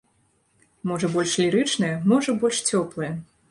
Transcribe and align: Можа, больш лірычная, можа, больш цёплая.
Можа, 0.91 1.09
больш 1.17 1.35
лірычная, 1.43 1.93
можа, 2.11 2.37
больш 2.43 2.65
цёплая. 2.69 3.15